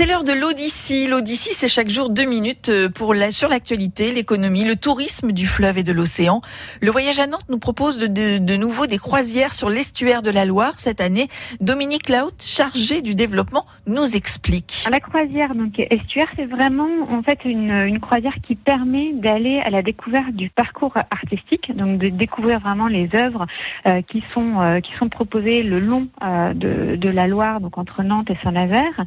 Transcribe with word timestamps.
C'est 0.00 0.06
l'heure 0.06 0.24
de 0.24 0.32
l'Odyssée. 0.32 1.06
L'Odyssée, 1.06 1.52
c'est 1.52 1.68
chaque 1.68 1.90
jour 1.90 2.08
deux 2.08 2.24
minutes 2.24 2.70
euh, 2.70 2.88
pour 2.88 3.12
la, 3.12 3.30
sur 3.32 3.50
l'actualité, 3.50 4.14
l'économie, 4.14 4.64
le 4.64 4.74
tourisme 4.74 5.30
du 5.30 5.46
fleuve 5.46 5.76
et 5.76 5.82
de 5.82 5.92
l'océan. 5.92 6.40
Le 6.80 6.90
voyage 6.90 7.20
à 7.20 7.26
Nantes 7.26 7.44
nous 7.50 7.58
propose 7.58 7.98
de, 7.98 8.06
de, 8.06 8.38
de 8.38 8.56
nouveau 8.56 8.86
des 8.86 8.96
croisières 8.96 9.52
sur 9.52 9.68
l'estuaire 9.68 10.22
de 10.22 10.30
la 10.30 10.46
Loire 10.46 10.72
cette 10.80 11.02
année. 11.02 11.28
Dominique 11.60 12.08
Laut, 12.08 12.32
chargé 12.40 13.02
du 13.02 13.14
développement, 13.14 13.66
nous 13.86 14.16
explique. 14.16 14.86
La 14.90 15.00
croisière, 15.00 15.54
donc 15.54 15.78
estuaire, 15.78 16.28
c'est 16.34 16.46
vraiment 16.46 16.88
en 17.10 17.22
fait 17.22 17.40
une, 17.44 17.70
une 17.70 18.00
croisière 18.00 18.36
qui 18.42 18.54
permet 18.54 19.12
d'aller 19.12 19.60
à 19.62 19.68
la 19.68 19.82
découverte 19.82 20.32
du 20.32 20.48
parcours 20.48 20.96
artistique, 20.96 21.76
donc 21.76 21.98
de 21.98 22.08
découvrir 22.08 22.60
vraiment 22.60 22.86
les 22.86 23.10
œuvres 23.14 23.46
euh, 23.86 24.00
qui 24.10 24.24
sont 24.32 24.62
euh, 24.62 24.80
qui 24.80 24.92
sont 24.98 25.10
proposées 25.10 25.62
le 25.62 25.78
long 25.78 26.08
euh, 26.22 26.54
de, 26.54 26.96
de 26.96 27.08
la 27.10 27.26
Loire, 27.26 27.60
donc 27.60 27.76
entre 27.76 28.02
Nantes 28.02 28.30
et 28.30 28.38
Saint-Nazaire. 28.42 29.04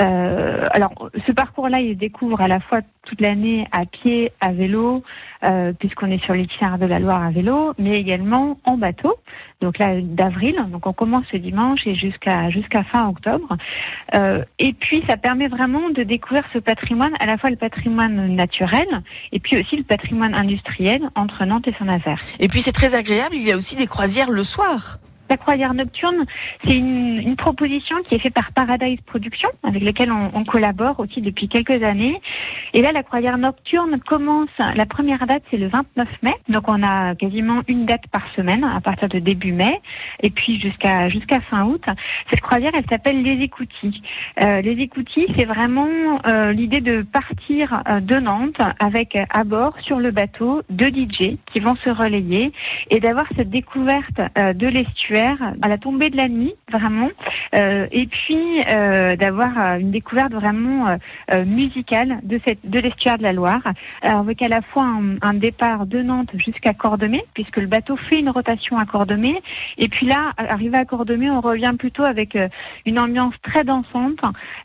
Euh, 0.00 0.33
alors, 0.70 1.10
ce 1.26 1.32
parcours-là, 1.32 1.80
il 1.80 1.96
découvre 1.96 2.40
à 2.40 2.48
la 2.48 2.60
fois 2.60 2.80
toute 3.04 3.20
l'année 3.20 3.66
à 3.72 3.84
pied, 3.86 4.32
à 4.40 4.52
vélo, 4.52 5.02
euh, 5.44 5.72
puisqu'on 5.78 6.10
est 6.10 6.22
sur 6.24 6.34
l'itinéraire 6.34 6.78
de 6.78 6.86
la 6.86 6.98
Loire 6.98 7.22
à 7.22 7.30
vélo, 7.30 7.74
mais 7.78 7.96
également 7.96 8.58
en 8.64 8.76
bateau. 8.76 9.14
Donc 9.60 9.78
là, 9.78 10.00
d'avril. 10.00 10.56
Donc 10.70 10.86
on 10.86 10.92
commence 10.92 11.26
ce 11.30 11.36
dimanche 11.36 11.86
et 11.86 11.94
jusqu'à 11.94 12.50
jusqu'à 12.50 12.82
fin 12.84 13.08
octobre. 13.08 13.56
Euh, 14.14 14.42
et 14.58 14.72
puis, 14.72 15.02
ça 15.08 15.16
permet 15.16 15.48
vraiment 15.48 15.90
de 15.90 16.02
découvrir 16.02 16.44
ce 16.52 16.58
patrimoine, 16.58 17.12
à 17.20 17.26
la 17.26 17.38
fois 17.38 17.50
le 17.50 17.56
patrimoine 17.56 18.34
naturel 18.34 18.86
et 19.32 19.40
puis 19.40 19.60
aussi 19.60 19.76
le 19.76 19.84
patrimoine 19.84 20.34
industriel 20.34 21.10
entre 21.14 21.44
Nantes 21.44 21.68
et 21.68 21.74
Saint-Nazaire. 21.78 22.18
Et 22.40 22.48
puis, 22.48 22.60
c'est 22.60 22.72
très 22.72 22.94
agréable. 22.94 23.34
Il 23.34 23.46
y 23.46 23.52
a 23.52 23.56
aussi 23.56 23.76
des 23.76 23.86
croisières 23.86 24.30
le 24.30 24.42
soir. 24.42 24.98
La 25.30 25.36
croisière 25.36 25.74
nocturne, 25.74 26.24
c'est 26.64 26.74
une, 26.74 27.34
proposition 27.36 27.96
qui 28.08 28.14
est 28.14 28.18
faite 28.20 28.32
par 28.32 28.52
Paradise 28.52 29.00
Productions, 29.06 29.50
avec 29.64 29.82
lesquels 29.82 30.12
on, 30.12 30.30
on, 30.34 30.44
collabore 30.44 31.00
aussi 31.00 31.20
depuis 31.20 31.48
quelques 31.48 31.82
années. 31.82 32.20
Et 32.72 32.80
là, 32.80 32.92
la 32.92 33.02
croisière 33.02 33.38
nocturne 33.38 33.98
commence, 34.00 34.48
la 34.58 34.86
première 34.86 35.26
date, 35.26 35.42
c'est 35.50 35.56
le 35.56 35.68
29 35.68 36.08
mai. 36.22 36.34
Donc, 36.48 36.68
on 36.68 36.82
a 36.82 37.14
quasiment 37.14 37.62
une 37.68 37.86
date 37.86 38.06
par 38.12 38.22
semaine, 38.34 38.64
à 38.64 38.80
partir 38.80 39.08
de 39.08 39.18
début 39.18 39.52
mai, 39.52 39.80
et 40.22 40.30
puis 40.30 40.60
jusqu'à 40.60 41.08
jusqu'à 41.08 41.40
fin 41.40 41.64
août. 41.64 41.84
Cette 42.30 42.40
croisière, 42.40 42.72
elle 42.74 42.86
s'appelle 42.88 43.22
Les 43.22 43.42
Écoutis. 43.42 44.02
Euh, 44.42 44.60
les 44.60 44.82
Écoutis, 44.82 45.26
c'est 45.36 45.44
vraiment 45.44 45.88
euh, 46.26 46.52
l'idée 46.52 46.80
de 46.80 47.02
partir 47.02 47.82
euh, 47.88 48.00
de 48.00 48.16
Nantes 48.16 48.60
avec 48.78 49.16
à 49.30 49.44
bord, 49.44 49.74
sur 49.80 49.98
le 49.98 50.10
bateau, 50.10 50.62
deux 50.70 50.88
DJ 50.88 51.36
qui 51.52 51.60
vont 51.60 51.76
se 51.76 51.90
relayer 51.90 52.52
et 52.90 53.00
d'avoir 53.00 53.26
cette 53.36 53.50
découverte 53.50 54.20
euh, 54.38 54.52
de 54.52 54.66
l'estuaire 54.66 55.36
à 55.62 55.68
la 55.68 55.78
tombée 55.78 56.10
de 56.10 56.16
la 56.16 56.28
nuit, 56.28 56.54
vraiment, 56.70 57.10
euh, 57.54 57.86
et 57.92 58.06
puis 58.06 58.60
euh, 58.68 59.16
d'avoir 59.16 59.78
une 59.78 59.90
découverte 59.90 60.32
vraiment 60.32 60.96
musicale 61.46 62.20
de 62.22 62.40
cette 62.46 62.58
de 62.64 62.78
l'estuaire 62.78 63.18
de 63.18 63.22
la 63.22 63.32
Loire, 63.32 63.62
avec 64.02 64.42
à 64.42 64.48
la 64.48 64.60
fois 64.62 64.84
un, 64.84 65.16
un 65.22 65.34
départ 65.34 65.86
de 65.86 66.02
Nantes 66.02 66.30
jusqu'à 66.34 66.72
Cordemais, 66.72 67.24
puisque 67.34 67.56
le 67.56 67.66
bateau 67.66 67.96
fait 67.96 68.18
une 68.18 68.30
rotation 68.30 68.76
à 68.78 68.84
Cordemais, 68.84 69.40
et 69.78 69.88
puis 69.88 70.06
là, 70.06 70.32
arrivé 70.36 70.76
à 70.76 70.84
Cordemais, 70.84 71.30
on 71.30 71.40
revient 71.40 71.74
plutôt 71.78 72.04
avec 72.04 72.38
une 72.86 72.98
ambiance 72.98 73.34
très 73.42 73.64
dansante, 73.64 74.20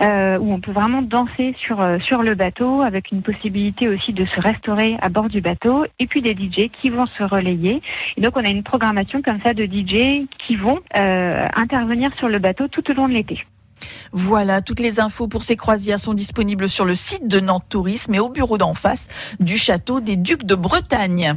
où 0.00 0.52
on 0.52 0.60
peut 0.60 0.72
vraiment 0.72 1.02
danser 1.02 1.54
sur 1.58 1.84
sur 2.00 2.22
le 2.22 2.34
bateau, 2.34 2.82
avec 2.82 3.10
une 3.12 3.22
possibilité 3.22 3.88
aussi 3.88 4.12
de 4.12 4.24
se 4.24 4.40
restaurer 4.40 4.96
à 5.00 5.08
bord 5.08 5.28
du 5.28 5.40
bateau, 5.40 5.84
et 5.98 6.06
puis 6.06 6.22
des 6.22 6.34
DJ 6.34 6.70
qui 6.70 6.90
vont 6.90 7.06
se 7.06 7.22
relayer. 7.22 7.82
Et 8.16 8.20
donc 8.20 8.36
on 8.36 8.44
a 8.44 8.48
une 8.48 8.62
programmation 8.62 9.22
comme 9.22 9.40
ça 9.42 9.54
de 9.54 9.64
DJ 9.64 10.26
qui 10.46 10.56
vont 10.56 10.80
euh, 10.96 11.46
intervenir 11.56 12.10
sur 12.18 12.28
le 12.28 12.38
bateau 12.38 12.68
tout 12.68 12.88
au 12.90 12.94
long 12.94 13.08
de 13.08 13.14
l'été. 13.14 13.44
Voilà, 14.12 14.62
toutes 14.62 14.80
les 14.80 15.00
infos 15.00 15.26
pour 15.26 15.42
ces 15.42 15.56
croisières 15.56 16.00
sont 16.00 16.14
disponibles 16.14 16.68
sur 16.68 16.84
le 16.84 16.94
site 16.94 17.26
de 17.26 17.40
Nantes 17.40 17.66
Tourisme 17.68 18.14
et 18.14 18.20
au 18.20 18.28
bureau 18.28 18.58
d'en 18.58 18.74
face 18.74 19.08
du 19.40 19.56
château 19.56 20.00
des 20.00 20.16
Ducs 20.16 20.44
de 20.44 20.54
Bretagne. 20.54 21.34